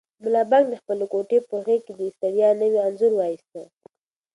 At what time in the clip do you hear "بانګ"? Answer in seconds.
0.49-0.65